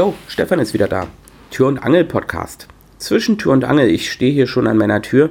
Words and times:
Jo, 0.00 0.14
Stefan 0.28 0.60
ist 0.60 0.72
wieder 0.72 0.88
da. 0.88 1.08
Tür 1.50 1.66
und 1.66 1.76
Angel 1.76 2.06
Podcast. 2.06 2.68
Zwischen 2.96 3.36
Tür 3.36 3.52
und 3.52 3.64
Angel, 3.64 3.86
ich 3.90 4.10
stehe 4.10 4.32
hier 4.32 4.46
schon 4.46 4.66
an 4.66 4.78
meiner 4.78 5.02
Tür. 5.02 5.28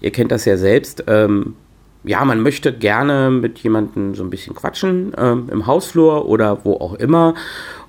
Ihr 0.00 0.10
kennt 0.10 0.32
das 0.32 0.44
ja 0.44 0.56
selbst. 0.56 1.04
Ähm, 1.06 1.54
ja, 2.02 2.24
man 2.24 2.40
möchte 2.40 2.72
gerne 2.72 3.30
mit 3.30 3.60
jemandem 3.60 4.16
so 4.16 4.24
ein 4.24 4.30
bisschen 4.30 4.56
quatschen, 4.56 5.12
ähm, 5.16 5.48
im 5.52 5.68
Hausflur 5.68 6.26
oder 6.26 6.64
wo 6.64 6.72
auch 6.72 6.94
immer. 6.94 7.34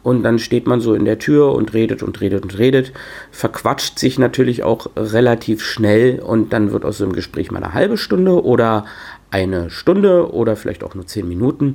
Und 0.03 0.21
dann 0.21 0.38
steht 0.38 0.67
man 0.67 0.81
so 0.81 0.93
in 0.93 1.05
der 1.05 1.17
Tür 1.17 1.55
und 1.55 1.73
redet 1.73 2.03
und 2.03 2.21
redet 2.21 2.43
und 2.43 2.59
redet, 2.59 2.93
verquatscht 3.31 3.97
sich 3.97 4.19
natürlich 4.19 4.61
auch 4.61 4.85
relativ 4.95 5.63
schnell 5.63 6.19
und 6.19 6.53
dann 6.53 6.71
wird 6.71 6.85
aus 6.85 6.99
so 6.99 7.05
einem 7.05 7.13
Gespräch 7.13 7.49
mal 7.49 7.63
eine 7.63 7.73
halbe 7.73 7.97
Stunde 7.97 8.45
oder 8.45 8.85
eine 9.31 9.71
Stunde 9.71 10.31
oder 10.31 10.55
vielleicht 10.55 10.83
auch 10.83 10.93
nur 10.93 11.07
zehn 11.07 11.27
Minuten. 11.27 11.73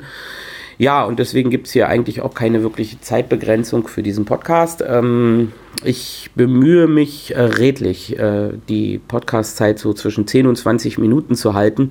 Ja, 0.78 1.04
und 1.04 1.18
deswegen 1.18 1.50
gibt 1.50 1.66
es 1.66 1.72
hier 1.72 1.88
eigentlich 1.88 2.20
auch 2.20 2.34
keine 2.34 2.62
wirkliche 2.62 3.00
Zeitbegrenzung 3.00 3.86
für 3.86 4.02
diesen 4.02 4.24
Podcast. 4.24 4.82
Ähm, 4.86 5.52
ich 5.84 6.30
bemühe 6.34 6.86
mich 6.86 7.34
äh, 7.34 7.40
redlich, 7.40 8.18
äh, 8.18 8.50
die 8.68 8.98
Podcast-Zeit 8.98 9.78
so 9.78 9.92
zwischen 9.92 10.26
10 10.26 10.46
und 10.46 10.56
20 10.56 10.98
Minuten 10.98 11.34
zu 11.34 11.54
halten. 11.54 11.90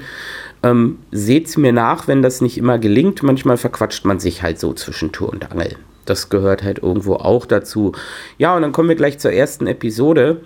Ähm, 0.63 0.99
Seht 1.11 1.57
mir 1.57 1.73
nach, 1.73 2.07
wenn 2.07 2.21
das 2.21 2.41
nicht 2.41 2.57
immer 2.57 2.79
gelingt. 2.79 3.23
Manchmal 3.23 3.57
verquatscht 3.57 4.05
man 4.05 4.19
sich 4.19 4.41
halt 4.43 4.59
so 4.59 4.73
zwischen 4.73 5.11
Tour 5.11 5.29
und 5.29 5.51
Angel. 5.51 5.75
Das 6.05 6.29
gehört 6.29 6.63
halt 6.63 6.79
irgendwo 6.79 7.15
auch 7.15 7.45
dazu. 7.45 7.93
Ja, 8.37 8.55
und 8.55 8.61
dann 8.61 8.71
kommen 8.71 8.89
wir 8.89 8.95
gleich 8.95 9.19
zur 9.19 9.31
ersten 9.31 9.67
Episode. 9.67 10.41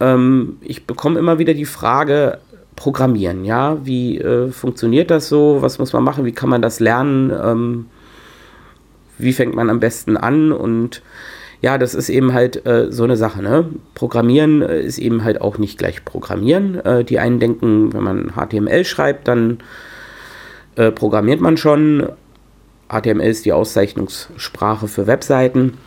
Ähm, 0.00 0.58
ich 0.60 0.86
bekomme 0.86 1.18
immer 1.18 1.38
wieder 1.38 1.54
die 1.54 1.64
Frage, 1.64 2.38
Programmieren, 2.78 3.44
ja, 3.44 3.84
wie 3.84 4.18
äh, 4.18 4.52
funktioniert 4.52 5.10
das 5.10 5.28
so, 5.28 5.62
was 5.62 5.80
muss 5.80 5.92
man 5.92 6.04
machen, 6.04 6.24
wie 6.24 6.32
kann 6.32 6.48
man 6.48 6.62
das 6.62 6.78
lernen, 6.78 7.32
ähm, 7.32 7.86
wie 9.18 9.32
fängt 9.32 9.56
man 9.56 9.68
am 9.68 9.80
besten 9.80 10.16
an 10.16 10.52
und 10.52 11.02
ja, 11.60 11.76
das 11.76 11.96
ist 11.96 12.08
eben 12.08 12.34
halt 12.34 12.64
äh, 12.66 12.92
so 12.92 13.02
eine 13.02 13.16
Sache. 13.16 13.42
Ne? 13.42 13.68
Programmieren 13.94 14.62
äh, 14.62 14.80
ist 14.80 14.98
eben 14.98 15.24
halt 15.24 15.40
auch 15.40 15.58
nicht 15.58 15.76
gleich 15.76 16.04
Programmieren. 16.04 16.78
Äh, 16.84 17.04
die 17.04 17.18
einen 17.18 17.40
denken, 17.40 17.92
wenn 17.92 18.04
man 18.04 18.32
HTML 18.36 18.84
schreibt, 18.84 19.26
dann 19.26 19.58
äh, 20.76 20.92
programmiert 20.92 21.40
man 21.40 21.56
schon. 21.56 22.10
HTML 22.88 23.28
ist 23.28 23.44
die 23.44 23.52
Auszeichnungssprache 23.52 24.86
für 24.86 25.08
Webseiten. 25.08 25.78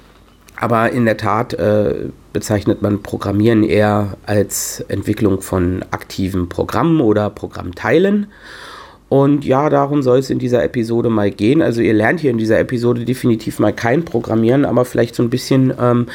Aber 0.57 0.91
in 0.91 1.05
der 1.05 1.15
Tat 1.15 1.53
äh, 1.53 2.09
bezeichnet 2.33 2.81
man 2.81 3.01
Programmieren 3.01 3.63
eher 3.63 4.17
als 4.25 4.79
Entwicklung 4.87 5.41
von 5.41 5.83
aktiven 5.91 6.49
Programmen 6.49 7.01
oder 7.01 7.29
Programmteilen. 7.29 8.27
Und 9.09 9.43
ja, 9.43 9.69
darum 9.69 10.03
soll 10.03 10.19
es 10.19 10.29
in 10.29 10.39
dieser 10.39 10.63
Episode 10.63 11.09
mal 11.09 11.31
gehen. 11.31 11.61
Also 11.61 11.81
ihr 11.81 11.93
lernt 11.93 12.21
hier 12.21 12.31
in 12.31 12.37
dieser 12.37 12.59
Episode 12.59 13.03
definitiv 13.03 13.59
mal 13.59 13.73
kein 13.73 14.05
Programmieren, 14.05 14.63
aber 14.63 14.85
vielleicht 14.85 15.15
so 15.15 15.23
ein 15.23 15.29
bisschen, 15.29 15.73
ähm, 15.77 16.07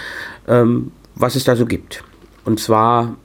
ähm, 0.49 0.93
was 1.15 1.37
es 1.37 1.45
da 1.45 1.57
so 1.57 1.67
gibt. 1.67 2.03
Und 2.47 2.59
zwar 2.59 3.17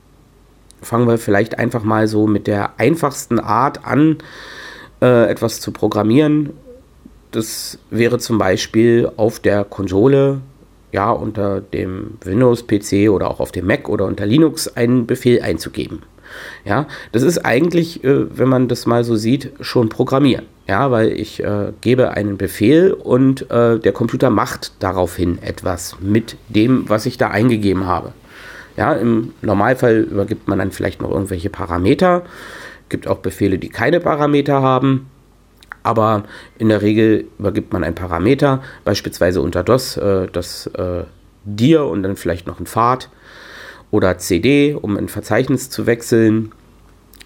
fangen 0.81 1.07
wir 1.07 1.17
vielleicht 1.17 1.57
einfach 1.57 1.83
mal 1.83 2.07
so 2.07 2.27
mit 2.27 2.47
der 2.47 2.79
einfachsten 2.79 3.39
Art 3.39 3.85
an, 3.85 4.17
äh, 5.01 5.29
etwas 5.29 5.61
zu 5.61 5.71
programmieren. 5.71 6.49
Das 7.31 7.77
wäre 7.89 8.19
zum 8.19 8.37
Beispiel 8.37 9.09
auf 9.15 9.39
der 9.39 9.63
Konsole 9.63 10.41
ja, 10.91 11.11
unter 11.11 11.61
dem 11.61 12.17
Windows-PC 12.23 13.09
oder 13.09 13.29
auch 13.29 13.39
auf 13.39 13.51
dem 13.51 13.67
Mac 13.67 13.89
oder 13.89 14.05
unter 14.05 14.25
Linux 14.25 14.67
einen 14.75 15.07
Befehl 15.07 15.41
einzugeben. 15.41 16.03
Ja, 16.63 16.87
das 17.11 17.23
ist 17.23 17.39
eigentlich, 17.39 18.03
äh, 18.03 18.37
wenn 18.37 18.47
man 18.47 18.67
das 18.67 18.85
mal 18.85 19.03
so 19.03 19.15
sieht, 19.15 19.51
schon 19.59 19.89
Programmieren. 19.89 20.45
Ja, 20.67 20.91
weil 20.91 21.11
ich 21.11 21.43
äh, 21.43 21.73
gebe 21.81 22.11
einen 22.11 22.37
Befehl 22.37 22.93
und 22.93 23.49
äh, 23.51 23.79
der 23.79 23.91
Computer 23.91 24.29
macht 24.29 24.71
daraufhin 24.79 25.39
etwas 25.41 25.97
mit 25.99 26.37
dem, 26.47 26.87
was 26.87 27.05
ich 27.05 27.17
da 27.17 27.29
eingegeben 27.29 27.85
habe. 27.87 28.13
Ja, 28.77 28.93
im 28.93 29.33
Normalfall 29.41 29.97
übergibt 29.97 30.47
man 30.47 30.59
dann 30.59 30.71
vielleicht 30.71 31.01
noch 31.01 31.11
irgendwelche 31.11 31.49
Parameter. 31.49 32.23
Gibt 32.87 33.07
auch 33.07 33.17
Befehle, 33.17 33.59
die 33.59 33.69
keine 33.69 33.99
Parameter 33.99 34.61
haben 34.61 35.10
aber 35.83 36.23
in 36.57 36.69
der 36.69 36.81
Regel 36.81 37.27
übergibt 37.39 37.73
man 37.73 37.83
ein 37.83 37.95
Parameter, 37.95 38.61
beispielsweise 38.83 39.41
unter 39.41 39.63
DOS 39.63 39.97
äh, 39.97 40.27
das 40.31 40.67
äh, 40.67 41.03
dir 41.43 41.85
und 41.85 42.03
dann 42.03 42.15
vielleicht 42.15 42.47
noch 42.47 42.59
ein 42.59 42.65
Pfad 42.65 43.09
oder 43.89 44.17
CD, 44.17 44.73
um 44.79 44.97
ein 44.97 45.09
Verzeichnis 45.09 45.69
zu 45.69 45.85
wechseln. 45.85 46.51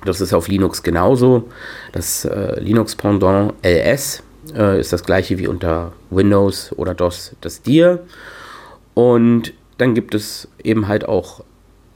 Das 0.04 0.22
ist 0.22 0.34
auf 0.34 0.48
Linux 0.48 0.84
genauso. 0.84 1.50
Das 1.92 2.26
äh, 2.26 2.60
Linux-Pendant 2.60 3.54
ls 3.64 4.24
äh, 4.56 4.80
ist 4.80 4.94
das 4.94 5.04
gleiche 5.04 5.38
wie 5.38 5.48
unter 5.48 5.94
Windows 6.10 6.72
oder 6.76 6.94
DOS 6.94 7.36
das 7.42 7.62
dir. 7.62 8.04
Und 8.94 9.54
dann 9.78 9.94
gibt 9.94 10.16
es 10.16 10.48
eben 10.64 10.88
halt 10.88 11.08
auch 11.08 11.44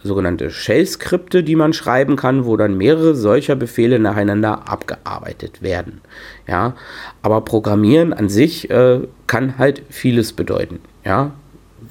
sogenannte 0.04 0.50
Shell-Skripte, 0.50 1.44
die 1.44 1.56
man 1.56 1.74
schreiben 1.74 2.16
kann, 2.16 2.46
wo 2.46 2.56
dann 2.58 2.78
mehrere 2.78 3.16
solcher 3.16 3.56
Befehle 3.56 4.00
nacheinander 4.00 4.70
abgearbeitet 4.70 5.62
werden. 5.62 6.02
Ja, 6.48 6.76
aber 7.22 7.42
Programmieren 7.42 8.14
an 8.14 8.30
sich 8.30 8.70
äh, 8.70 9.02
kann 9.28 9.58
halt 9.58 9.82
vieles 9.90 10.34
bedeuten. 10.34 10.80
Ja, 11.04 11.32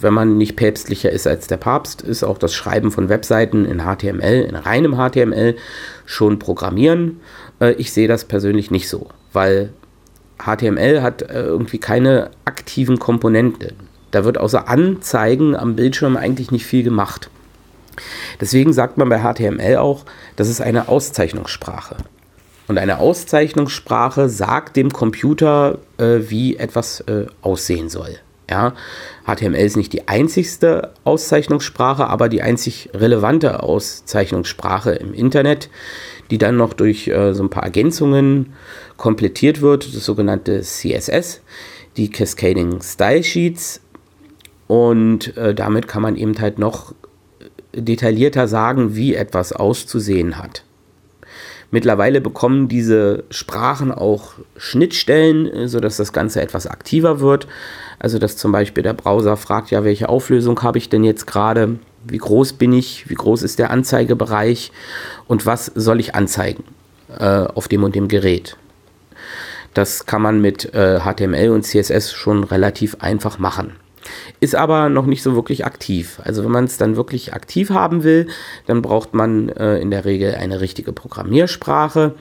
wenn 0.01 0.15
man 0.15 0.39
nicht 0.39 0.57
päpstlicher 0.57 1.11
ist 1.11 1.27
als 1.27 1.49
der 1.49 1.57
Papst, 1.57 2.03
ist 2.03 2.23
auch 2.23 2.39
das 2.39 2.55
Schreiben 2.55 2.91
von 2.91 3.09
Webseiten 3.09 3.65
in 3.65 3.81
HTML, 3.81 4.47
in 4.49 4.55
reinem 4.55 4.97
HTML, 4.97 5.57
schon 6.07 6.39
Programmieren. 6.39 7.21
Äh, 7.61 7.73
ich 7.73 7.93
sehe 7.93 8.09
das 8.09 8.25
persönlich 8.25 8.71
nicht 8.71 8.89
so, 8.89 9.09
weil 9.33 9.73
HTML 10.39 11.03
hat 11.03 11.23
äh, 11.23 11.43
irgendwie 11.43 11.79
keine 11.79 12.31
aktiven 12.45 12.99
Komponenten. 12.99 13.75
Da 14.11 14.25
wird 14.25 14.39
außer 14.39 14.69
Anzeigen 14.69 15.55
am 15.55 15.77
Bildschirm 15.77 16.17
eigentlich 16.17 16.51
nicht 16.51 16.65
viel 16.65 16.83
gemacht. 16.83 17.29
Deswegen 18.41 18.73
sagt 18.73 18.99
man 18.99 19.09
bei 19.09 19.21
HTML 19.21 19.77
auch, 19.77 20.05
das 20.37 20.49
ist 20.49 20.61
eine 20.61 20.89
Auszeichnungssprache. 20.89 21.97
Und 22.69 22.79
eine 22.79 22.99
Auszeichnungssprache 22.99 24.29
sagt 24.29 24.77
dem 24.77 24.93
Computer, 24.93 25.79
äh, 25.97 26.19
wie 26.29 26.57
etwas 26.57 27.01
äh, 27.01 27.27
aussehen 27.41 27.89
soll. 27.89 28.19
Ja, 28.51 28.75
HTML 29.27 29.57
ist 29.57 29.77
nicht 29.77 29.93
die 29.93 30.09
einzigste 30.09 30.93
Auszeichnungssprache, 31.05 32.07
aber 32.07 32.31
die 32.31 32.41
einzig 32.41 32.89
relevante 32.95 33.63
Auszeichnungssprache 33.63 34.93
im 34.93 35.13
Internet, 35.13 35.69
die 36.31 36.39
dann 36.39 36.57
noch 36.57 36.73
durch 36.73 37.09
äh, 37.09 37.35
so 37.35 37.43
ein 37.43 37.51
paar 37.51 37.65
Ergänzungen 37.65 38.55
komplettiert 38.97 39.61
wird, 39.61 39.95
das 39.95 40.05
sogenannte 40.05 40.63
CSS, 40.63 41.43
die 41.97 42.11
Cascading 42.11 42.81
Style 42.81 43.23
Sheets. 43.23 43.83
Und 44.67 45.37
äh, 45.37 45.55
damit 45.55 45.89
kann 45.89 46.03
man 46.03 46.17
eben 46.17 46.39
halt 46.41 46.59
noch 46.59 46.95
detaillierter 47.83 48.49
sagen, 48.49 48.95
wie 48.95 49.15
etwas 49.15 49.53
auszusehen 49.53 50.39
hat. 50.39 50.65
Mittlerweile 51.71 52.21
bekommen 52.21 52.69
diese 52.69 53.25
Sprachen 53.31 53.93
auch 53.93 54.33
Schnittstellen, 54.57 55.47
äh, 55.47 55.69
sodass 55.69 55.99
das 55.99 56.13
Ganze 56.13 56.41
etwas 56.41 56.67
aktiver 56.67 57.21
wird. 57.21 57.47
Also 57.99 58.19
dass 58.19 58.37
zum 58.37 58.53
Beispiel 58.53 58.83
der 58.83 58.95
Browser 58.95 59.37
fragt, 59.37 59.71
ja, 59.71 59.85
welche 59.85 60.09
Auflösung 60.09 60.63
habe 60.63 60.79
ich 60.79 60.89
denn 60.89 61.05
jetzt 61.05 61.27
gerade? 61.27 61.79
Wie 62.07 62.19
groß 62.19 62.55
bin 62.55 62.73
ich? 62.73 63.11
Wie 63.11 63.15
groß 63.15 63.43
ist 63.43 63.59
der 63.59 63.71
Anzeigebereich? 63.71 64.73
Und 65.27 65.45
was 65.45 65.67
soll 65.75 66.01
ich 66.01 66.15
anzeigen 66.15 66.65
äh, 67.19 67.25
auf 67.25 67.69
dem 67.69 67.83
und 67.83 67.95
dem 67.95 68.09
Gerät? 68.09 68.57
Das 69.75 70.07
kann 70.07 70.23
man 70.23 70.41
mit 70.41 70.73
äh, 70.75 71.01
HTML 71.01 71.51
und 71.51 71.65
CSS 71.65 72.13
schon 72.13 72.45
relativ 72.45 72.97
einfach 73.01 73.39
machen 73.39 73.73
ist 74.41 74.55
aber 74.55 74.89
noch 74.89 75.07
nicht 75.07 75.23
so 75.23 75.35
wirklich 75.35 75.65
aktiv. 75.65 76.21
Also 76.25 76.45
wenn 76.45 76.51
man 76.51 76.65
es 76.65 76.77
dann 76.77 76.97
wirklich 76.97 77.35
aktiv 77.35 77.71
haben 77.71 78.05
will, 78.05 78.29
dann 78.67 78.83
braucht 78.83 79.15
man 79.15 79.49
äh, 79.51 79.79
in 79.79 79.91
der 79.91 80.05
Regel 80.05 80.35
eine 80.35 80.61
richtige 80.61 80.93
Programmiersprache. 80.93 82.15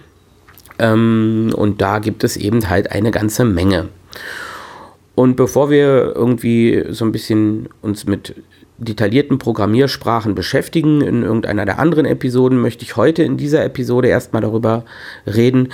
Ähm, 0.79 1.53
und 1.55 1.81
da 1.81 1.99
gibt 1.99 2.23
es 2.23 2.37
eben 2.37 2.69
halt 2.69 2.91
eine 2.91 3.11
ganze 3.11 3.45
Menge. 3.45 3.89
Und 5.15 5.35
bevor 5.35 5.69
wir 5.69 6.13
irgendwie 6.15 6.85
so 6.89 7.03
ein 7.03 7.11
bisschen 7.11 7.69
uns 7.81 8.05
mit 8.05 8.35
detaillierten 8.77 9.39
Programmiersprachen 9.39 10.35
beschäftigen 10.35 11.01
in 11.01 11.23
irgendeiner 11.23 11.65
der 11.65 11.79
anderen 11.79 12.05
Episoden, 12.05 12.59
möchte 12.59 12.83
ich 12.83 12.95
heute 12.95 13.23
in 13.23 13.37
dieser 13.37 13.63
Episode 13.65 14.09
erstmal 14.09 14.43
darüber 14.43 14.85
reden, 15.25 15.69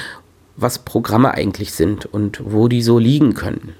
was 0.55 0.79
Programme 0.79 1.33
eigentlich 1.33 1.73
sind 1.73 2.05
und 2.05 2.41
wo 2.45 2.67
die 2.67 2.81
so 2.81 2.99
liegen 2.99 3.33
können. 3.33 3.73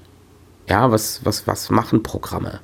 Ja, 0.68 0.90
was, 0.90 1.24
was, 1.24 1.46
was 1.46 1.70
machen 1.70 2.02
Programme? 2.02 2.60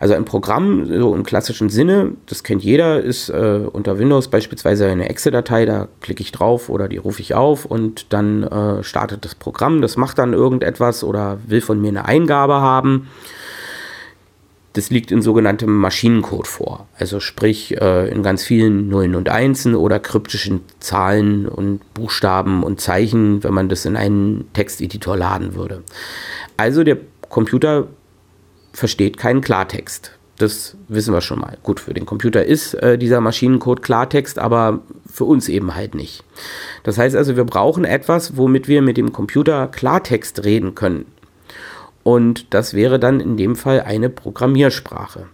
Also 0.00 0.14
ein 0.14 0.24
Programm, 0.24 0.86
so 0.86 1.12
im 1.12 1.24
klassischen 1.24 1.70
Sinne, 1.70 2.12
das 2.26 2.44
kennt 2.44 2.62
jeder, 2.62 3.00
ist 3.02 3.30
äh, 3.30 3.66
unter 3.72 3.98
Windows 3.98 4.28
beispielsweise 4.28 4.86
eine 4.86 5.08
Excel-Datei, 5.08 5.64
da 5.66 5.88
klicke 6.00 6.22
ich 6.22 6.30
drauf 6.30 6.68
oder 6.68 6.86
die 6.88 6.98
rufe 6.98 7.20
ich 7.20 7.34
auf 7.34 7.64
und 7.64 8.12
dann 8.12 8.44
äh, 8.44 8.84
startet 8.84 9.24
das 9.24 9.34
Programm, 9.34 9.82
das 9.82 9.96
macht 9.96 10.18
dann 10.18 10.34
irgendetwas 10.34 11.02
oder 11.02 11.38
will 11.48 11.60
von 11.60 11.80
mir 11.80 11.88
eine 11.88 12.04
Eingabe 12.04 12.54
haben. 12.54 13.08
Das 14.74 14.90
liegt 14.90 15.10
in 15.10 15.22
sogenanntem 15.22 15.74
Maschinencode 15.74 16.46
vor, 16.46 16.86
also 16.96 17.18
sprich 17.18 17.80
äh, 17.80 18.08
in 18.08 18.22
ganz 18.22 18.44
vielen 18.44 18.88
Nullen 18.88 19.16
und 19.16 19.28
Einsen 19.28 19.74
oder 19.74 19.98
kryptischen 19.98 20.60
Zahlen 20.78 21.48
und 21.48 21.80
Buchstaben 21.94 22.62
und 22.62 22.80
Zeichen, 22.80 23.42
wenn 23.42 23.54
man 23.54 23.68
das 23.68 23.84
in 23.84 23.96
einen 23.96 24.48
Texteditor 24.52 25.16
laden 25.16 25.56
würde. 25.56 25.82
Also 26.58 26.84
der 26.84 26.98
Computer 27.28 27.86
versteht 28.72 29.16
keinen 29.16 29.40
Klartext. 29.40 30.12
Das 30.38 30.76
wissen 30.88 31.14
wir 31.14 31.20
schon 31.20 31.40
mal. 31.40 31.56
Gut, 31.62 31.80
für 31.80 31.94
den 31.94 32.04
Computer 32.04 32.44
ist 32.44 32.74
äh, 32.74 32.98
dieser 32.98 33.20
Maschinencode 33.20 33.82
Klartext, 33.82 34.38
aber 34.38 34.80
für 35.10 35.24
uns 35.24 35.48
eben 35.48 35.74
halt 35.74 35.94
nicht. 35.94 36.24
Das 36.82 36.98
heißt 36.98 37.16
also, 37.16 37.36
wir 37.36 37.44
brauchen 37.44 37.84
etwas, 37.84 38.36
womit 38.36 38.68
wir 38.68 38.82
mit 38.82 38.96
dem 38.96 39.12
Computer 39.12 39.68
Klartext 39.68 40.44
reden 40.44 40.74
können. 40.74 41.06
Und 42.02 42.52
das 42.54 42.74
wäre 42.74 42.98
dann 42.98 43.20
in 43.20 43.36
dem 43.36 43.56
Fall 43.56 43.80
eine 43.80 44.10
Programmiersprache. 44.10 45.26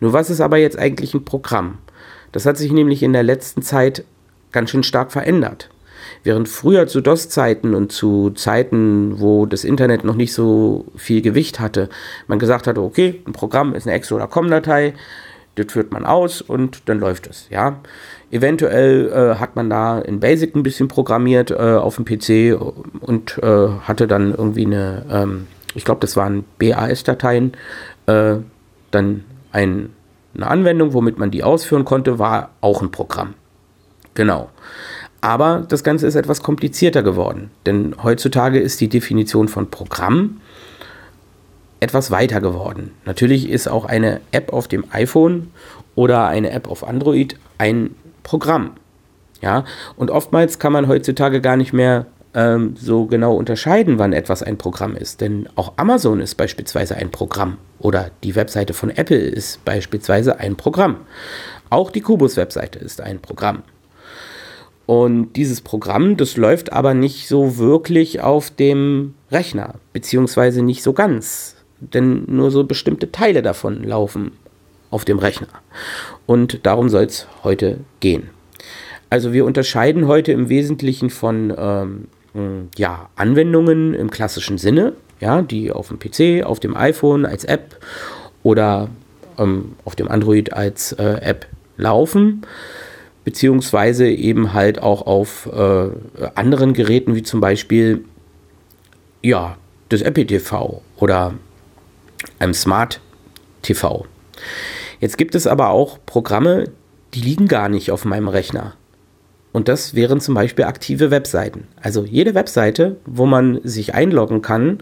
Nur 0.00 0.12
was 0.12 0.30
ist 0.30 0.40
aber 0.40 0.58
jetzt 0.58 0.78
eigentlich 0.78 1.14
ein 1.14 1.24
Programm? 1.24 1.78
Das 2.32 2.44
hat 2.44 2.58
sich 2.58 2.72
nämlich 2.72 3.02
in 3.02 3.12
der 3.12 3.22
letzten 3.22 3.62
Zeit 3.62 4.04
ganz 4.52 4.70
schön 4.70 4.82
stark 4.82 5.12
verändert. 5.12 5.70
Während 6.24 6.48
früher 6.48 6.86
zu 6.86 7.00
DOS-Zeiten 7.00 7.74
und 7.74 7.92
zu 7.92 8.30
Zeiten, 8.30 9.20
wo 9.20 9.46
das 9.46 9.64
Internet 9.64 10.04
noch 10.04 10.16
nicht 10.16 10.32
so 10.32 10.86
viel 10.96 11.22
Gewicht 11.22 11.60
hatte, 11.60 11.88
man 12.26 12.38
gesagt 12.38 12.66
hatte, 12.66 12.82
okay, 12.82 13.22
ein 13.26 13.32
Programm 13.32 13.74
ist 13.74 13.86
eine 13.86 13.96
Exe- 13.96 14.14
oder 14.14 14.26
COM-Datei, 14.26 14.94
das 15.54 15.72
führt 15.72 15.92
man 15.92 16.04
aus 16.04 16.40
und 16.40 16.88
dann 16.88 17.00
läuft 17.00 17.26
es, 17.26 17.46
ja. 17.50 17.80
Eventuell 18.30 19.08
äh, 19.08 19.40
hat 19.40 19.56
man 19.56 19.70
da 19.70 19.98
in 19.98 20.20
Basic 20.20 20.54
ein 20.54 20.62
bisschen 20.62 20.88
programmiert 20.88 21.50
äh, 21.50 21.54
auf 21.54 21.96
dem 21.96 22.04
PC 22.04 22.60
und 23.00 23.38
äh, 23.42 23.68
hatte 23.82 24.06
dann 24.06 24.34
irgendwie 24.34 24.66
eine, 24.66 25.04
ähm, 25.10 25.46
ich 25.74 25.84
glaube, 25.84 26.00
das 26.00 26.16
waren 26.16 26.44
BAS-Dateien, 26.58 27.52
äh, 28.06 28.36
dann 28.90 29.24
ein, 29.50 29.90
eine 30.34 30.46
Anwendung, 30.46 30.92
womit 30.92 31.18
man 31.18 31.30
die 31.30 31.42
ausführen 31.42 31.84
konnte, 31.84 32.18
war 32.18 32.50
auch 32.60 32.82
ein 32.82 32.90
Programm. 32.90 33.34
Genau. 34.14 34.50
Aber 35.20 35.64
das 35.68 35.82
Ganze 35.82 36.06
ist 36.06 36.14
etwas 36.14 36.42
komplizierter 36.42 37.02
geworden, 37.02 37.50
denn 37.66 37.94
heutzutage 38.02 38.60
ist 38.60 38.80
die 38.80 38.88
Definition 38.88 39.48
von 39.48 39.70
Programm 39.70 40.40
etwas 41.80 42.10
weiter 42.10 42.40
geworden. 42.40 42.92
Natürlich 43.04 43.48
ist 43.48 43.68
auch 43.68 43.84
eine 43.84 44.20
App 44.32 44.52
auf 44.52 44.68
dem 44.68 44.84
iPhone 44.90 45.50
oder 45.94 46.26
eine 46.26 46.50
App 46.50 46.68
auf 46.68 46.86
Android 46.86 47.36
ein 47.58 47.94
Programm. 48.22 48.72
Ja, 49.40 49.64
und 49.96 50.10
oftmals 50.10 50.58
kann 50.58 50.72
man 50.72 50.88
heutzutage 50.88 51.40
gar 51.40 51.56
nicht 51.56 51.72
mehr 51.72 52.06
ähm, 52.34 52.74
so 52.76 53.06
genau 53.06 53.34
unterscheiden, 53.36 53.98
wann 53.98 54.12
etwas 54.12 54.42
ein 54.42 54.58
Programm 54.58 54.96
ist. 54.96 55.20
Denn 55.20 55.48
auch 55.54 55.74
Amazon 55.76 56.20
ist 56.20 56.36
beispielsweise 56.36 56.96
ein 56.96 57.10
Programm 57.10 57.58
oder 57.78 58.10
die 58.24 58.34
Webseite 58.34 58.74
von 58.74 58.90
Apple 58.90 59.16
ist 59.16 59.64
beispielsweise 59.64 60.38
ein 60.38 60.56
Programm. 60.56 60.96
Auch 61.70 61.90
die 61.90 62.00
Kubus-Webseite 62.00 62.78
ist 62.78 63.00
ein 63.00 63.20
Programm. 63.20 63.62
Und 64.88 65.34
dieses 65.34 65.60
Programm, 65.60 66.16
das 66.16 66.38
läuft 66.38 66.72
aber 66.72 66.94
nicht 66.94 67.28
so 67.28 67.58
wirklich 67.58 68.22
auf 68.22 68.50
dem 68.50 69.12
Rechner, 69.30 69.74
beziehungsweise 69.92 70.62
nicht 70.62 70.82
so 70.82 70.94
ganz, 70.94 71.56
denn 71.78 72.24
nur 72.26 72.50
so 72.50 72.64
bestimmte 72.64 73.12
Teile 73.12 73.42
davon 73.42 73.84
laufen 73.84 74.32
auf 74.90 75.04
dem 75.04 75.18
Rechner. 75.18 75.48
Und 76.24 76.64
darum 76.64 76.88
soll 76.88 77.04
es 77.04 77.26
heute 77.44 77.80
gehen. 78.00 78.30
Also 79.10 79.34
wir 79.34 79.44
unterscheiden 79.44 80.06
heute 80.06 80.32
im 80.32 80.48
Wesentlichen 80.48 81.10
von 81.10 81.52
ähm, 82.34 82.68
ja, 82.78 83.10
Anwendungen 83.14 83.92
im 83.92 84.10
klassischen 84.10 84.56
Sinne, 84.56 84.94
ja, 85.20 85.42
die 85.42 85.70
auf 85.70 85.88
dem 85.88 85.98
PC, 85.98 86.46
auf 86.46 86.60
dem 86.60 86.74
iPhone 86.74 87.26
als 87.26 87.44
App 87.44 87.76
oder 88.42 88.88
ähm, 89.36 89.72
auf 89.84 89.96
dem 89.96 90.08
Android 90.08 90.54
als 90.54 90.92
äh, 90.92 91.20
App 91.20 91.46
laufen 91.76 92.46
beziehungsweise 93.28 94.08
eben 94.08 94.54
halt 94.54 94.82
auch 94.82 95.06
auf 95.06 95.50
äh, 95.52 95.90
anderen 96.34 96.72
Geräten 96.72 97.14
wie 97.14 97.22
zum 97.22 97.42
Beispiel 97.42 98.06
ja, 99.22 99.58
das 99.90 100.00
Apple 100.00 100.26
TV 100.26 100.80
oder 100.96 101.34
einem 102.38 102.54
Smart 102.54 103.02
TV. 103.60 104.06
Jetzt 104.98 105.18
gibt 105.18 105.34
es 105.34 105.46
aber 105.46 105.68
auch 105.68 105.98
Programme, 106.06 106.70
die 107.12 107.20
liegen 107.20 107.48
gar 107.48 107.68
nicht 107.68 107.90
auf 107.90 108.06
meinem 108.06 108.28
Rechner. 108.28 108.72
Und 109.52 109.68
das 109.68 109.94
wären 109.94 110.22
zum 110.22 110.34
Beispiel 110.34 110.64
aktive 110.64 111.10
Webseiten. 111.10 111.66
Also 111.82 112.06
jede 112.06 112.34
Webseite, 112.34 112.96
wo 113.04 113.26
man 113.26 113.60
sich 113.62 113.92
einloggen 113.92 114.40
kann 114.40 114.78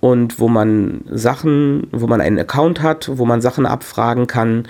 und 0.00 0.38
wo 0.38 0.48
man 0.48 1.04
Sachen, 1.10 1.86
wo 1.90 2.06
man 2.06 2.20
einen 2.20 2.38
Account 2.38 2.82
hat, 2.82 3.08
wo 3.16 3.24
man 3.24 3.40
Sachen 3.40 3.64
abfragen 3.64 4.26
kann, 4.26 4.68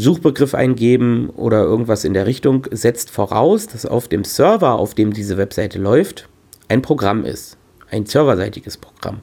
Suchbegriff 0.00 0.54
eingeben 0.54 1.30
oder 1.30 1.62
irgendwas 1.62 2.04
in 2.04 2.14
der 2.14 2.26
Richtung, 2.26 2.66
setzt 2.70 3.10
voraus, 3.10 3.66
dass 3.66 3.86
auf 3.86 4.08
dem 4.08 4.24
Server, 4.24 4.72
auf 4.72 4.94
dem 4.94 5.12
diese 5.12 5.36
Webseite 5.36 5.78
läuft, 5.78 6.28
ein 6.68 6.82
Programm 6.82 7.24
ist. 7.24 7.56
Ein 7.90 8.06
serverseitiges 8.06 8.76
Programm. 8.76 9.18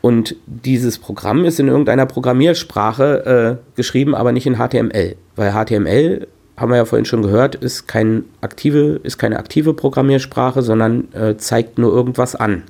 Und 0.00 0.36
dieses 0.46 0.98
Programm 0.98 1.44
ist 1.44 1.58
in 1.58 1.68
irgendeiner 1.68 2.06
Programmiersprache 2.06 3.60
äh, 3.64 3.76
geschrieben, 3.76 4.14
aber 4.14 4.32
nicht 4.32 4.46
in 4.46 4.56
HTML. 4.56 5.16
Weil 5.34 5.52
HTML, 5.52 6.26
haben 6.56 6.70
wir 6.70 6.76
ja 6.76 6.84
vorhin 6.84 7.06
schon 7.06 7.22
gehört, 7.22 7.54
ist, 7.54 7.88
kein 7.88 8.24
aktive, 8.40 9.00
ist 9.02 9.18
keine 9.18 9.38
aktive 9.38 9.74
Programmiersprache, 9.74 10.62
sondern 10.62 11.12
äh, 11.14 11.36
zeigt 11.36 11.78
nur 11.78 11.92
irgendwas 11.92 12.36
an. 12.36 12.64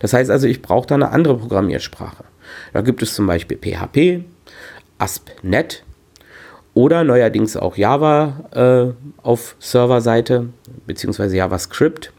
Das 0.00 0.12
heißt 0.12 0.30
also, 0.30 0.46
ich 0.46 0.62
brauche 0.62 0.86
da 0.86 0.96
eine 0.96 1.10
andere 1.10 1.36
Programmiersprache. 1.36 2.24
Da 2.72 2.80
gibt 2.80 3.02
es 3.02 3.14
zum 3.14 3.26
Beispiel 3.26 3.58
PHP, 3.58 4.24
ASP.NET, 4.98 5.84
oder 6.74 7.04
neuerdings 7.04 7.56
auch 7.56 7.76
Java 7.76 8.44
äh, 8.52 9.22
auf 9.22 9.56
Serverseite 9.60 10.48
beziehungsweise 10.86 11.36
JavaScript. 11.36 12.12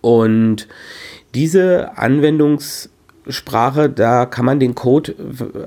Und 0.00 0.68
diese 1.34 1.98
Anwendungssprache, 1.98 3.90
da 3.90 4.26
kann 4.26 4.44
man 4.44 4.60
den 4.60 4.74
Code 4.74 5.14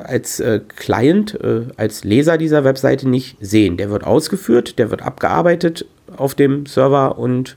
als 0.03 0.39
äh, 0.39 0.61
Client, 0.75 1.39
äh, 1.41 1.67
als 1.75 2.03
Leser 2.03 2.37
dieser 2.37 2.63
Webseite 2.63 3.07
nicht 3.07 3.37
sehen. 3.41 3.77
Der 3.77 3.89
wird 3.89 4.05
ausgeführt, 4.05 4.79
der 4.79 4.89
wird 4.89 5.01
abgearbeitet 5.01 5.85
auf 6.15 6.35
dem 6.35 6.65
Server 6.65 7.17
und 7.17 7.55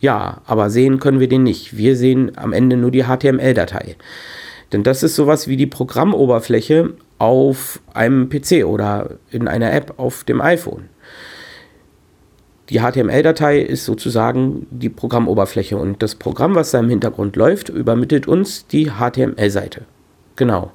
ja, 0.00 0.42
aber 0.46 0.70
sehen 0.70 1.00
können 1.00 1.20
wir 1.20 1.28
den 1.28 1.42
nicht. 1.42 1.76
Wir 1.76 1.96
sehen 1.96 2.32
am 2.36 2.52
Ende 2.52 2.76
nur 2.76 2.90
die 2.90 3.04
HTML-Datei. 3.04 3.96
Denn 4.72 4.82
das 4.82 5.02
ist 5.02 5.16
sowas 5.16 5.48
wie 5.48 5.56
die 5.56 5.66
Programmoberfläche 5.66 6.94
auf 7.18 7.80
einem 7.94 8.28
PC 8.28 8.64
oder 8.64 9.10
in 9.30 9.48
einer 9.48 9.72
App 9.72 9.94
auf 9.96 10.24
dem 10.24 10.40
iPhone. 10.40 10.88
Die 12.70 12.80
HTML-Datei 12.80 13.60
ist 13.60 13.86
sozusagen 13.86 14.66
die 14.70 14.90
Programmoberfläche 14.90 15.76
und 15.78 16.02
das 16.02 16.14
Programm, 16.14 16.54
was 16.54 16.70
da 16.70 16.80
im 16.80 16.90
Hintergrund 16.90 17.34
läuft, 17.36 17.70
übermittelt 17.70 18.28
uns 18.28 18.66
die 18.66 18.90
HTML-Seite. 18.90 19.82
Genau. 20.36 20.72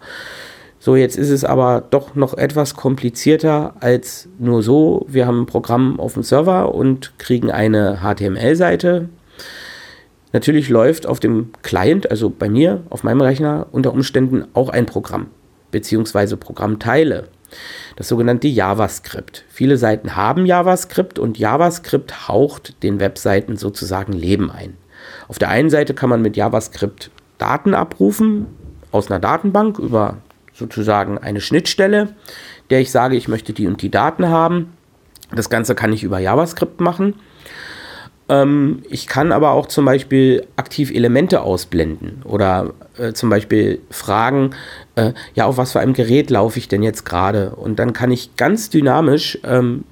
So, 0.79 0.95
jetzt 0.95 1.17
ist 1.17 1.29
es 1.29 1.45
aber 1.45 1.83
doch 1.91 2.15
noch 2.15 2.33
etwas 2.33 2.73
komplizierter 2.73 3.75
als 3.79 4.27
nur 4.39 4.63
so. 4.63 5.05
Wir 5.07 5.27
haben 5.27 5.43
ein 5.43 5.45
Programm 5.45 5.99
auf 5.99 6.15
dem 6.15 6.23
Server 6.23 6.73
und 6.73 7.13
kriegen 7.19 7.51
eine 7.51 7.99
HTML-Seite. 8.01 9.07
Natürlich 10.33 10.69
läuft 10.69 11.05
auf 11.05 11.19
dem 11.19 11.51
Client, 11.61 12.09
also 12.09 12.31
bei 12.31 12.49
mir, 12.49 12.81
auf 12.89 13.03
meinem 13.03 13.21
Rechner, 13.21 13.67
unter 13.71 13.93
Umständen 13.93 14.45
auch 14.53 14.69
ein 14.69 14.87
Programm 14.87 15.27
bzw. 15.73 16.37
Programmteile. 16.37 17.27
Das 17.97 18.07
sogenannte 18.07 18.47
JavaScript. 18.47 19.43
Viele 19.49 19.77
Seiten 19.77 20.15
haben 20.15 20.45
JavaScript 20.45 21.19
und 21.19 21.37
JavaScript 21.37 22.29
haucht 22.29 22.81
den 22.81 23.01
Webseiten 23.01 23.57
sozusagen 23.57 24.13
Leben 24.13 24.49
ein. 24.49 24.77
Auf 25.27 25.37
der 25.37 25.49
einen 25.49 25.69
Seite 25.69 25.93
kann 25.93 26.09
man 26.09 26.21
mit 26.21 26.37
JavaScript 26.37 27.11
Daten 27.37 27.73
abrufen 27.73 28.47
aus 28.91 29.11
einer 29.11 29.19
Datenbank 29.19 29.79
über 29.79 30.17
sozusagen 30.53 31.17
eine 31.17 31.41
Schnittstelle, 31.41 32.15
der 32.69 32.79
ich 32.79 32.91
sage, 32.91 33.15
ich 33.15 33.27
möchte 33.27 33.53
die 33.53 33.67
und 33.67 33.81
die 33.81 33.91
Daten 33.91 34.29
haben. 34.29 34.73
Das 35.31 35.49
Ganze 35.49 35.75
kann 35.75 35.91
ich 35.91 36.03
über 36.03 36.19
JavaScript 36.19 36.79
machen. 36.79 37.15
Ähm, 38.33 38.81
ich 38.89 39.05
kann 39.05 39.31
aber 39.31 39.51
auch 39.51 39.67
zum 39.67 39.85
Beispiel 39.85 40.45
aktiv 40.55 40.91
Elemente 40.91 41.41
ausblenden 41.41 42.23
oder 42.25 42.73
äh, 42.97 43.13
zum 43.13 43.29
Beispiel 43.29 43.79
fragen, 43.91 44.51
äh, 44.95 45.13
ja, 45.35 45.45
auf 45.45 45.57
was 45.57 45.73
für 45.73 45.79
einem 45.79 45.93
Gerät 45.93 46.31
laufe 46.31 46.57
ich 46.57 46.67
denn 46.67 46.81
jetzt 46.81 47.05
gerade? 47.05 47.51
Und 47.51 47.77
dann 47.77 47.93
kann 47.93 48.11
ich 48.11 48.35
ganz 48.35 48.71
dynamisch 48.71 49.37
ähm, 49.43 49.83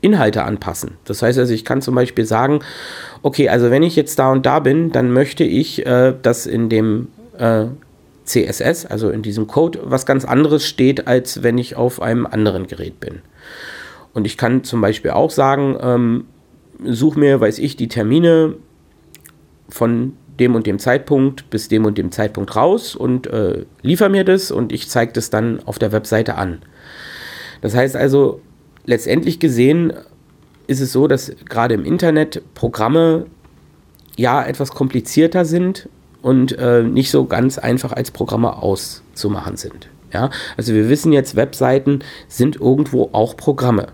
Inhalte 0.00 0.42
anpassen. 0.44 0.92
Das 1.04 1.22
heißt 1.22 1.38
also, 1.38 1.52
ich 1.52 1.64
kann 1.64 1.80
zum 1.82 1.94
Beispiel 1.94 2.24
sagen, 2.24 2.60
okay, 3.22 3.48
also 3.48 3.70
wenn 3.70 3.82
ich 3.82 3.94
jetzt 3.94 4.18
da 4.18 4.32
und 4.32 4.44
da 4.44 4.58
bin, 4.58 4.90
dann 4.90 5.12
möchte 5.12 5.44
ich, 5.44 5.86
äh, 5.86 6.14
dass 6.20 6.46
in 6.46 6.68
dem 6.68 7.08
äh, 7.38 7.66
CSS, 8.24 8.86
also 8.86 9.10
in 9.10 9.22
diesem 9.22 9.46
Code, 9.46 9.80
was 9.84 10.04
ganz 10.04 10.24
anderes 10.24 10.66
steht, 10.66 11.06
als 11.06 11.42
wenn 11.42 11.58
ich 11.58 11.76
auf 11.76 12.02
einem 12.02 12.26
anderen 12.26 12.66
Gerät 12.66 12.98
bin. 12.98 13.20
Und 14.14 14.26
ich 14.26 14.36
kann 14.36 14.64
zum 14.64 14.80
Beispiel 14.80 15.12
auch 15.12 15.30
sagen, 15.30 15.76
ähm, 15.80 16.24
such 16.84 17.16
mir, 17.16 17.40
weiß 17.40 17.58
ich, 17.58 17.76
die 17.76 17.88
Termine 17.88 18.54
von 19.68 20.14
dem 20.38 20.54
und 20.54 20.66
dem 20.66 20.78
Zeitpunkt 20.78 21.50
bis 21.50 21.68
dem 21.68 21.84
und 21.84 21.98
dem 21.98 22.12
Zeitpunkt 22.12 22.54
raus 22.54 22.94
und 22.94 23.26
äh, 23.26 23.64
liefer 23.82 24.08
mir 24.08 24.24
das 24.24 24.50
und 24.50 24.72
ich 24.72 24.88
zeige 24.88 25.12
das 25.12 25.30
dann 25.30 25.60
auf 25.64 25.78
der 25.78 25.92
Webseite 25.92 26.36
an. 26.36 26.60
Das 27.60 27.74
heißt 27.74 27.96
also, 27.96 28.40
letztendlich 28.86 29.40
gesehen 29.40 29.92
ist 30.68 30.80
es 30.80 30.92
so, 30.92 31.08
dass 31.08 31.32
gerade 31.48 31.74
im 31.74 31.84
Internet 31.84 32.42
Programme 32.54 33.26
ja 34.16 34.44
etwas 34.44 34.70
komplizierter 34.70 35.44
sind 35.44 35.88
und 36.22 36.56
äh, 36.58 36.82
nicht 36.82 37.10
so 37.10 37.24
ganz 37.24 37.58
einfach 37.58 37.92
als 37.92 38.10
Programme 38.10 38.62
auszumachen 38.62 39.56
sind. 39.56 39.88
Ja, 40.12 40.30
also 40.56 40.72
wir 40.72 40.88
wissen 40.88 41.12
jetzt, 41.12 41.36
Webseiten 41.36 42.00
sind 42.28 42.56
irgendwo 42.56 43.10
auch 43.12 43.36
Programme. 43.36 43.88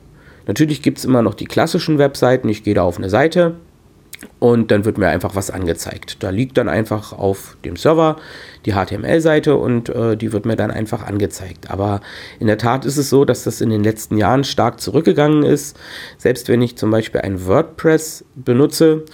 Natürlich 0.46 0.82
gibt 0.82 0.98
es 0.98 1.04
immer 1.04 1.22
noch 1.22 1.34
die 1.34 1.46
klassischen 1.46 1.98
Webseiten. 1.98 2.48
Ich 2.48 2.62
gehe 2.64 2.74
da 2.74 2.82
auf 2.82 2.98
eine 2.98 3.10
Seite 3.10 3.56
und 4.38 4.70
dann 4.70 4.84
wird 4.84 4.98
mir 4.98 5.08
einfach 5.08 5.34
was 5.34 5.50
angezeigt. 5.50 6.22
Da 6.22 6.30
liegt 6.30 6.58
dann 6.58 6.68
einfach 6.68 7.12
auf 7.12 7.56
dem 7.64 7.76
Server 7.76 8.16
die 8.64 8.72
HTML-Seite 8.72 9.56
und 9.56 9.88
äh, 9.88 10.16
die 10.16 10.32
wird 10.32 10.46
mir 10.46 10.56
dann 10.56 10.70
einfach 10.70 11.06
angezeigt. 11.06 11.70
Aber 11.70 12.00
in 12.38 12.46
der 12.46 12.58
Tat 12.58 12.84
ist 12.84 12.96
es 12.96 13.10
so, 13.10 13.24
dass 13.24 13.44
das 13.44 13.60
in 13.60 13.70
den 13.70 13.82
letzten 13.82 14.16
Jahren 14.16 14.44
stark 14.44 14.80
zurückgegangen 14.80 15.42
ist. 15.42 15.76
Selbst 16.18 16.48
wenn 16.48 16.62
ich 16.62 16.76
zum 16.76 16.90
Beispiel 16.90 17.22
ein 17.22 17.46
WordPress 17.46 18.24
benutze 18.34 19.04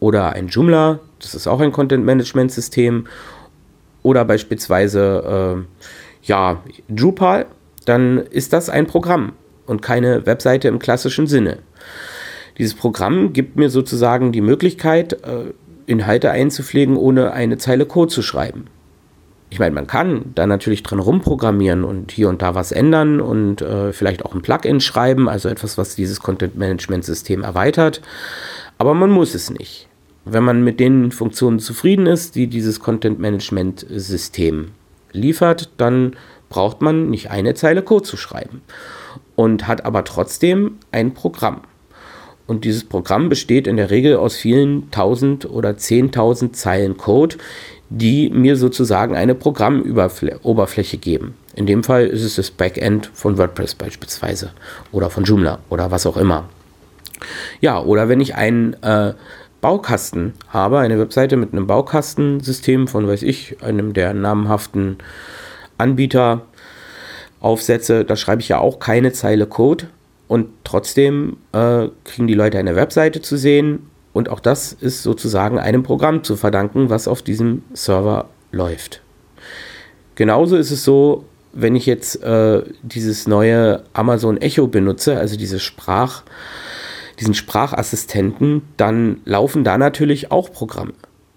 oder 0.00 0.32
ein 0.32 0.48
Joomla, 0.48 1.00
das 1.20 1.34
ist 1.34 1.46
auch 1.46 1.60
ein 1.60 1.72
Content-Management-System, 1.72 3.06
oder 4.02 4.24
beispielsweise 4.24 5.58
äh, 5.58 5.86
ja, 6.22 6.62
Drupal, 6.88 7.46
dann 7.84 8.18
ist 8.18 8.52
das 8.52 8.70
ein 8.70 8.86
Programm 8.86 9.32
und 9.68 9.82
keine 9.82 10.26
Webseite 10.26 10.68
im 10.68 10.78
klassischen 10.78 11.26
Sinne. 11.26 11.58
Dieses 12.58 12.74
Programm 12.74 13.32
gibt 13.32 13.56
mir 13.56 13.70
sozusagen 13.70 14.32
die 14.32 14.40
Möglichkeit, 14.40 15.12
äh, 15.24 15.52
Inhalte 15.86 16.30
einzupflegen, 16.30 16.96
ohne 16.96 17.32
eine 17.32 17.56
Zeile 17.56 17.86
Code 17.86 18.12
zu 18.12 18.22
schreiben. 18.22 18.66
Ich 19.50 19.58
meine, 19.58 19.74
man 19.74 19.86
kann 19.86 20.32
da 20.34 20.46
natürlich 20.46 20.82
dran 20.82 20.98
rumprogrammieren 20.98 21.84
und 21.84 22.12
hier 22.12 22.28
und 22.28 22.42
da 22.42 22.54
was 22.54 22.70
ändern 22.70 23.20
und 23.20 23.62
äh, 23.62 23.92
vielleicht 23.94 24.24
auch 24.24 24.34
ein 24.34 24.42
Plugin 24.42 24.80
schreiben, 24.80 25.28
also 25.28 25.48
etwas, 25.48 25.78
was 25.78 25.94
dieses 25.94 26.20
Content-Management-System 26.20 27.42
erweitert. 27.42 28.02
Aber 28.76 28.92
man 28.92 29.10
muss 29.10 29.34
es 29.34 29.50
nicht. 29.50 29.88
Wenn 30.26 30.44
man 30.44 30.62
mit 30.62 30.80
den 30.80 31.10
Funktionen 31.12 31.60
zufrieden 31.60 32.06
ist, 32.06 32.34
die 32.34 32.48
dieses 32.48 32.80
Content-Management-System 32.80 34.72
liefert, 35.12 35.70
dann 35.78 36.16
braucht 36.50 36.82
man 36.82 37.08
nicht 37.08 37.30
eine 37.30 37.54
Zeile 37.54 37.82
Code 37.82 38.04
zu 38.04 38.18
schreiben 38.18 38.60
und 39.36 39.66
hat 39.66 39.84
aber 39.84 40.04
trotzdem 40.04 40.78
ein 40.92 41.14
Programm. 41.14 41.60
Und 42.46 42.64
dieses 42.64 42.84
Programm 42.84 43.28
besteht 43.28 43.66
in 43.66 43.76
der 43.76 43.90
Regel 43.90 44.16
aus 44.16 44.36
vielen 44.36 44.90
tausend 44.90 45.48
oder 45.48 45.76
zehntausend 45.76 46.56
Zeilen 46.56 46.96
Code, 46.96 47.36
die 47.90 48.30
mir 48.30 48.56
sozusagen 48.56 49.14
eine 49.14 49.34
Programmoberfläche 49.34 50.98
geben. 50.98 51.34
In 51.54 51.66
dem 51.66 51.84
Fall 51.84 52.06
ist 52.06 52.22
es 52.22 52.36
das 52.36 52.50
Backend 52.50 53.10
von 53.12 53.36
WordPress 53.36 53.74
beispielsweise 53.74 54.52
oder 54.92 55.10
von 55.10 55.24
Joomla 55.24 55.58
oder 55.68 55.90
was 55.90 56.06
auch 56.06 56.16
immer. 56.16 56.48
Ja, 57.60 57.80
oder 57.80 58.08
wenn 58.08 58.20
ich 58.20 58.34
einen 58.34 58.74
äh, 58.82 59.14
Baukasten 59.60 60.34
habe, 60.48 60.78
eine 60.78 60.98
Webseite 60.98 61.36
mit 61.36 61.52
einem 61.52 61.66
Baukastensystem 61.66 62.86
von, 62.88 63.08
weiß 63.08 63.22
ich, 63.22 63.62
einem 63.62 63.92
der 63.92 64.14
namhaften 64.14 64.98
Anbieter 65.78 66.42
aufsetze, 67.40 68.04
da 68.04 68.16
schreibe 68.16 68.42
ich 68.42 68.48
ja 68.48 68.58
auch 68.58 68.78
keine 68.78 69.12
Zeile 69.12 69.46
Code, 69.46 69.86
und 70.28 70.48
trotzdem 70.62 71.38
äh, 71.52 71.88
kriegen 72.04 72.26
die 72.26 72.34
Leute 72.34 72.58
eine 72.58 72.76
Webseite 72.76 73.20
zu 73.22 73.36
sehen. 73.36 73.90
Und 74.12 74.28
auch 74.28 74.40
das 74.40 74.74
ist 74.74 75.02
sozusagen 75.02 75.58
einem 75.58 75.82
Programm 75.82 76.22
zu 76.22 76.36
verdanken, 76.36 76.90
was 76.90 77.08
auf 77.08 77.22
diesem 77.22 77.62
Server 77.72 78.28
läuft. 78.52 79.00
Genauso 80.14 80.56
ist 80.56 80.70
es 80.70 80.84
so, 80.84 81.24
wenn 81.52 81.74
ich 81.74 81.86
jetzt 81.86 82.22
äh, 82.22 82.62
dieses 82.82 83.26
neue 83.26 83.82
Amazon 83.94 84.36
Echo 84.36 84.66
benutze, 84.66 85.18
also 85.18 85.36
diese 85.36 85.58
Sprach, 85.58 86.24
diesen 87.20 87.34
Sprachassistenten, 87.34 88.62
dann 88.76 89.20
laufen 89.24 89.64
da 89.64 89.78
natürlich 89.78 90.30
auch 90.30 90.52
Programme. 90.52 90.92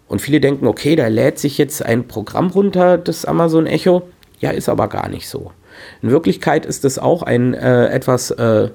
Und 0.07 0.21
viele 0.21 0.41
denken, 0.41 0.67
okay, 0.67 0.97
da 0.97 1.07
lädt 1.07 1.39
sich 1.39 1.57
jetzt 1.57 1.83
ein 1.83 2.07
Programm 2.07 2.49
runter, 2.49 2.97
das 2.97 3.23
Amazon 3.23 3.67
Echo. 3.67 4.09
Ja, 4.39 4.51
ist 4.51 4.67
aber 4.67 4.89
gar 4.89 5.07
nicht 5.07 5.29
so. 5.29 5.51
In 6.01 6.11
Wirklichkeit 6.11 6.65
ist 6.65 6.85
es 6.85 6.99
auch 6.99 7.23
ein 7.23 7.53
äh, 7.53 7.87
etwas 7.87 8.31
äh, 8.31 8.69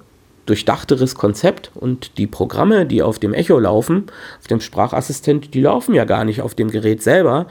durchdachteres 0.46 1.16
Konzept 1.16 1.70
und 1.74 2.18
die 2.18 2.26
Programme, 2.26 2.86
die 2.86 3.02
auf 3.02 3.18
dem 3.18 3.34
Echo 3.34 3.58
laufen, 3.58 4.06
auf 4.38 4.46
dem 4.46 4.60
Sprachassistent, 4.60 5.54
die 5.54 5.60
laufen 5.60 5.94
ja 5.94 6.04
gar 6.04 6.24
nicht 6.24 6.40
auf 6.40 6.54
dem 6.54 6.70
Gerät 6.70 7.02
selber, 7.02 7.46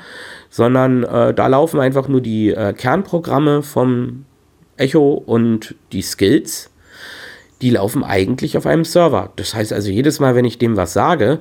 sondern 0.49 1.03
äh, 1.03 1.33
da 1.33 1.47
laufen 1.47 1.79
einfach 1.79 2.07
nur 2.07 2.21
die 2.21 2.51
äh, 2.51 2.73
Kernprogramme 2.73 3.63
vom 3.63 4.25
Echo 4.77 5.13
und 5.13 5.75
die 5.91 6.01
Skills, 6.01 6.71
die 7.61 7.69
laufen 7.69 8.03
eigentlich 8.03 8.57
auf 8.57 8.65
einem 8.65 8.85
Server. 8.85 9.31
Das 9.35 9.53
heißt 9.53 9.73
also, 9.73 9.89
jedes 9.89 10.19
Mal, 10.19 10.35
wenn 10.35 10.45
ich 10.45 10.57
dem 10.57 10.77
was 10.77 10.93
sage, 10.93 11.39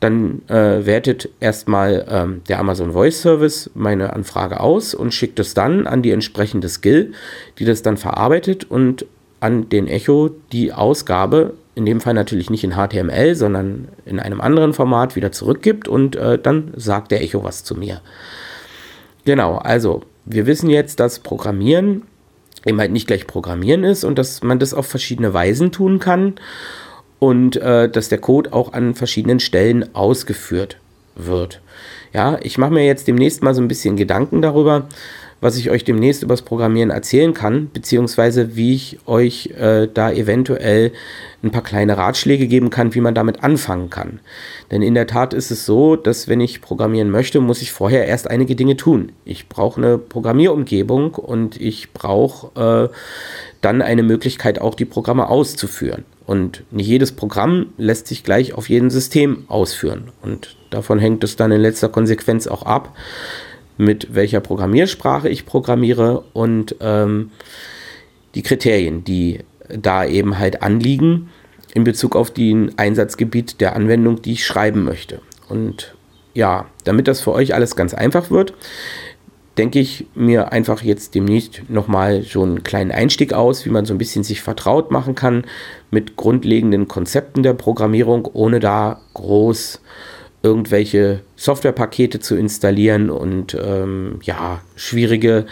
dann 0.00 0.42
äh, 0.48 0.86
wertet 0.86 1.28
erstmal 1.40 2.06
ähm, 2.08 2.42
der 2.48 2.60
Amazon 2.60 2.92
Voice 2.92 3.20
Service 3.20 3.70
meine 3.74 4.12
Anfrage 4.12 4.60
aus 4.60 4.94
und 4.94 5.12
schickt 5.12 5.40
es 5.40 5.54
dann 5.54 5.86
an 5.86 6.02
die 6.02 6.12
entsprechende 6.12 6.68
Skill, 6.68 7.12
die 7.58 7.64
das 7.64 7.82
dann 7.82 7.96
verarbeitet 7.96 8.70
und 8.70 9.06
an 9.40 9.68
den 9.68 9.88
Echo 9.88 10.30
die 10.52 10.72
Ausgabe, 10.72 11.54
in 11.74 11.84
dem 11.86 12.00
Fall 12.00 12.14
natürlich 12.14 12.50
nicht 12.50 12.64
in 12.64 12.74
HTML, 12.74 13.34
sondern 13.34 13.88
in 14.04 14.20
einem 14.20 14.40
anderen 14.40 14.72
Format 14.72 15.16
wieder 15.16 15.32
zurückgibt 15.32 15.88
und 15.88 16.16
äh, 16.16 16.38
dann 16.38 16.72
sagt 16.76 17.10
der 17.10 17.22
Echo 17.22 17.44
was 17.44 17.64
zu 17.64 17.74
mir. 17.74 18.00
Genau, 19.24 19.56
also 19.56 20.02
wir 20.24 20.46
wissen 20.46 20.70
jetzt, 20.70 21.00
dass 21.00 21.18
Programmieren 21.18 22.02
eben 22.64 22.78
halt 22.80 22.92
nicht 22.92 23.06
gleich 23.06 23.26
Programmieren 23.26 23.84
ist 23.84 24.04
und 24.04 24.18
dass 24.18 24.42
man 24.42 24.58
das 24.58 24.74
auf 24.74 24.86
verschiedene 24.86 25.32
Weisen 25.34 25.72
tun 25.72 25.98
kann 25.98 26.34
und 27.18 27.56
äh, 27.56 27.88
dass 27.88 28.08
der 28.08 28.18
Code 28.18 28.52
auch 28.52 28.72
an 28.72 28.94
verschiedenen 28.94 29.40
Stellen 29.40 29.94
ausgeführt 29.94 30.76
wird. 31.14 31.60
Ja, 32.12 32.38
ich 32.42 32.58
mache 32.58 32.72
mir 32.72 32.86
jetzt 32.86 33.06
demnächst 33.06 33.42
mal 33.42 33.54
so 33.54 33.60
ein 33.60 33.68
bisschen 33.68 33.96
Gedanken 33.96 34.40
darüber, 34.40 34.86
was 35.40 35.56
ich 35.56 35.70
euch 35.70 35.84
demnächst 35.84 36.22
übers 36.22 36.42
Programmieren 36.42 36.90
erzählen 36.90 37.34
kann, 37.34 37.70
beziehungsweise 37.72 38.56
wie 38.56 38.74
ich 38.74 38.98
euch 39.06 39.50
äh, 39.58 39.88
da 39.92 40.10
eventuell 40.10 40.92
ein 41.42 41.52
paar 41.52 41.62
kleine 41.62 41.96
Ratschläge 41.96 42.48
geben 42.48 42.70
kann, 42.70 42.94
wie 42.94 43.00
man 43.00 43.14
damit 43.14 43.44
anfangen 43.44 43.90
kann. 43.90 44.20
Denn 44.70 44.82
in 44.82 44.94
der 44.94 45.06
Tat 45.06 45.34
ist 45.34 45.50
es 45.50 45.64
so, 45.64 45.94
dass 45.94 46.26
wenn 46.26 46.40
ich 46.40 46.60
programmieren 46.60 47.10
möchte, 47.10 47.40
muss 47.40 47.62
ich 47.62 47.70
vorher 47.70 48.06
erst 48.06 48.28
einige 48.28 48.56
Dinge 48.56 48.76
tun. 48.76 49.12
Ich 49.24 49.48
brauche 49.48 49.80
eine 49.80 49.98
Programmierumgebung 49.98 51.14
und 51.14 51.60
ich 51.60 51.92
brauche 51.92 52.90
äh, 52.90 52.94
dann 53.60 53.82
eine 53.82 54.02
Möglichkeit, 54.02 54.60
auch 54.60 54.74
die 54.74 54.84
Programme 54.84 55.28
auszuführen. 55.28 56.04
Und 56.26 56.64
nicht 56.70 56.86
jedes 56.86 57.12
Programm 57.12 57.72
lässt 57.78 58.06
sich 58.06 58.22
gleich 58.22 58.52
auf 58.52 58.68
jedem 58.68 58.90
System 58.90 59.44
ausführen. 59.48 60.10
Und 60.20 60.56
davon 60.70 60.98
hängt 60.98 61.24
es 61.24 61.36
dann 61.36 61.52
in 61.52 61.60
letzter 61.60 61.88
Konsequenz 61.88 62.46
auch 62.46 62.64
ab, 62.64 62.94
mit 63.78 64.14
welcher 64.14 64.40
Programmiersprache 64.40 65.28
ich 65.28 65.46
programmiere 65.46 66.24
und 66.34 66.76
ähm, 66.80 67.30
die 68.34 68.42
Kriterien, 68.42 69.04
die 69.04 69.40
da 69.68 70.04
eben 70.04 70.38
halt 70.38 70.62
anliegen 70.62 71.30
in 71.74 71.84
Bezug 71.84 72.16
auf 72.16 72.30
den 72.30 72.76
Einsatzgebiet 72.76 73.60
der 73.60 73.76
Anwendung, 73.76 74.20
die 74.20 74.32
ich 74.32 74.44
schreiben 74.44 74.84
möchte. 74.84 75.20
Und 75.48 75.94
ja, 76.34 76.66
damit 76.84 77.08
das 77.08 77.20
für 77.20 77.32
euch 77.32 77.54
alles 77.54 77.76
ganz 77.76 77.94
einfach 77.94 78.30
wird, 78.30 78.52
denke 79.56 79.78
ich 79.78 80.06
mir 80.14 80.52
einfach 80.52 80.82
jetzt 80.82 81.14
demnächst 81.14 81.62
nochmal 81.68 82.22
so 82.22 82.42
einen 82.42 82.62
kleinen 82.62 82.92
Einstieg 82.92 83.32
aus, 83.32 83.64
wie 83.64 83.70
man 83.70 83.86
so 83.86 83.94
ein 83.94 83.98
bisschen 83.98 84.24
sich 84.24 84.40
vertraut 84.40 84.90
machen 84.90 85.14
kann 85.14 85.44
mit 85.90 86.16
grundlegenden 86.16 86.88
Konzepten 86.88 87.42
der 87.42 87.54
Programmierung, 87.54 88.28
ohne 88.32 88.60
da 88.60 89.00
groß 89.14 89.76
äh, 89.76 90.17
irgendwelche 90.42 91.20
Softwarepakete 91.36 92.20
zu 92.20 92.36
installieren 92.36 93.10
und 93.10 93.56
ähm, 93.60 94.20
ja, 94.22 94.60
schwierige 94.76 95.46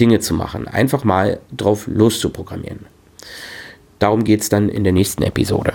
Dinge 0.00 0.20
zu 0.20 0.34
machen. 0.34 0.68
Einfach 0.68 1.04
mal 1.04 1.40
drauf 1.56 1.86
loszuprogrammieren. 1.86 2.86
Darum 3.98 4.24
geht 4.24 4.42
es 4.42 4.48
dann 4.48 4.68
in 4.68 4.84
der 4.84 4.92
nächsten 4.92 5.22
Episode. 5.24 5.74